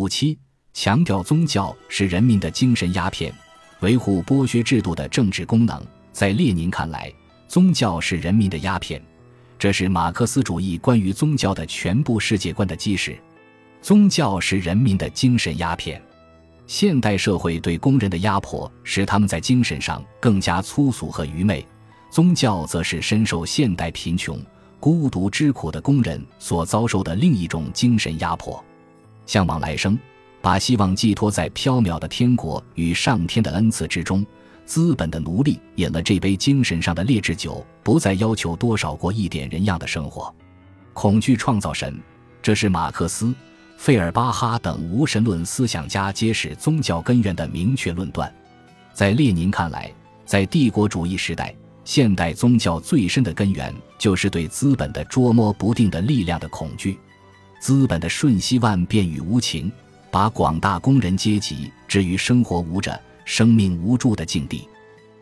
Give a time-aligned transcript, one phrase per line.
[0.00, 0.38] 五七
[0.72, 3.30] 强调宗教是人民的精神鸦片，
[3.80, 5.78] 维护剥削制度的政治功能。
[6.10, 7.12] 在列宁看来，
[7.46, 8.98] 宗教是人民的鸦片，
[9.58, 13.14] 这是马克思主义关于宗教的全部世界观的基石。
[13.82, 16.02] 宗教是人民的精神鸦片。
[16.66, 21.62] 现代社会对工人的压迫使他们在精神上更加粗俗和愚昧，
[22.10, 24.40] 宗教则是深受现代贫穷、
[24.78, 28.64] 孤独之苦的工人所遭受的另一种精神压迫。
[29.26, 29.98] 向往来生，
[30.40, 34.24] 把希望寄托在缥缈的天国与上天的恩赐之中。
[34.66, 40.32] 资本的奴隶饮了这杯精神上的劣质酒，不再要求多少过一点人样的生活。
[40.92, 41.98] 恐惧创造神，
[42.40, 43.34] 这是马克思。
[43.76, 48.32] 费尔巴哈等无神论思想家揭示宗教根源的明确论断，
[48.92, 49.92] 在列宁看来，
[50.24, 51.52] 在帝国主义时代，
[51.84, 56.96] 现代宗教最深的根源就是对资本的捉摸不定的力量的恐惧。
[57.60, 59.70] 资本的瞬息万变与无情，
[60.10, 64.66] 把广大工人阶级置于生活无着、生命无助的境地。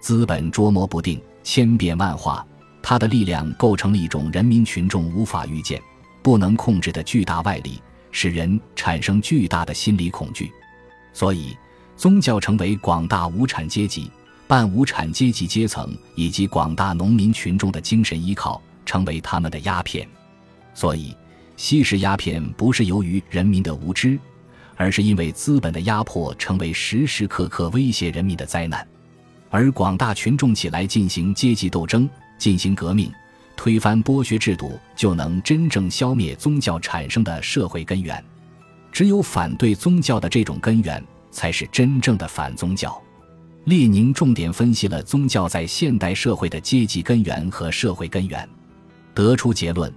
[0.00, 2.44] 资本捉摸不定、千变万化，
[2.82, 5.80] 它的力量构成了一种人民群众无法预见、
[6.22, 7.80] 不能控制的巨大外力。
[8.14, 10.52] 使人产生巨大的心理恐惧，
[11.14, 11.56] 所以
[11.96, 14.10] 宗教成为广大无产阶级、
[14.46, 20.06] 半无产阶级阶层以及广大农民群众的精神依靠，成为他们的鸦片。
[20.74, 21.16] 所以，
[21.56, 24.18] 吸食鸦片不是由于人民的无知，
[24.76, 28.86] 而是因为资本的压迫成为时时刻刻威胁人民的灾难，
[29.50, 32.08] 而广大群众起来进行阶级斗争、
[32.38, 33.10] 进行革命。
[33.54, 38.22] 推翻剥削制度，就能真正消灭宗教产生的社会根源。
[38.90, 43.00] 只有反对宗教的这种根源，才是真正的反宗教。
[43.64, 48.48] 列宁重点分析了宗教在现代社会的阶级根源和社会根源，
[49.14, 49.92] 得出结论：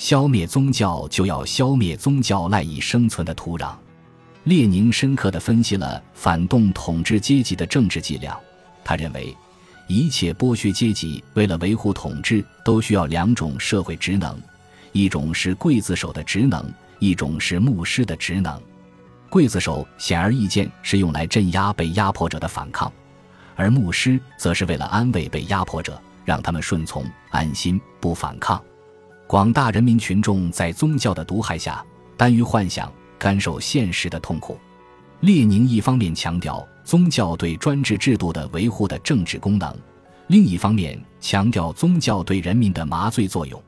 [0.00, 3.74] 消灭宗教，就要消灭宗教赖以生存的土壤。
[4.44, 8.34] 列宁深刻地分析了反动统治阶级的政治伎俩，
[8.82, 9.36] 他认为。
[9.88, 14.40] 一切剥削阶级为了维护统治，都需要两种社会职能：
[14.92, 16.64] 一种是刽子手的职能，
[16.98, 18.58] 一种是牧师的职能。
[19.30, 22.90] 刽子手显而易见是用来镇压被压迫者的反抗，
[23.54, 28.62] 而牧师则是为了安慰被压迫者，让他们顺从、安心、不反抗。
[29.30, 31.86] 广大人民群众在宗教的毒害下，
[32.16, 34.58] 耽于幻想，甘受现实的痛苦。
[35.20, 36.66] 列宁一方面强调。
[36.82, 39.72] 宗教对专制制度的维护的政治功能，
[40.26, 43.62] 另一方面强调宗教对人民的麻醉作用。